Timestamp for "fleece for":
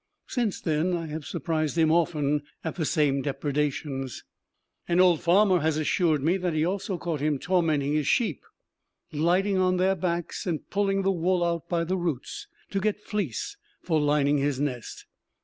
12.99-14.01